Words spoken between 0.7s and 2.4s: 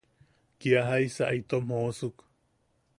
jaisa itom joosuk!